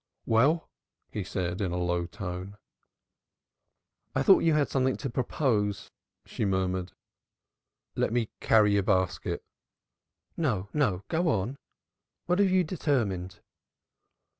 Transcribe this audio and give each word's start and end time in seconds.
"Well?" 0.25 0.67
he 1.11 1.23
said, 1.23 1.61
in 1.61 1.71
a 1.71 1.77
low 1.77 2.07
tone. 2.07 2.57
"I 4.15 4.23
thought 4.23 4.39
you 4.39 4.55
had 4.55 4.67
something 4.67 4.97
to 4.97 5.11
propose," 5.11 5.91
she 6.25 6.43
murmured. 6.43 6.93
"Let 7.95 8.11
me 8.11 8.31
carry 8.39 8.73
your 8.73 8.81
basket." 8.81 9.43
"No, 10.35 10.69
no; 10.73 11.03
go 11.07 11.27
on. 11.29 11.59
What 12.25 12.39
have 12.39 12.49
you 12.49 12.63
determined?" 12.63 13.41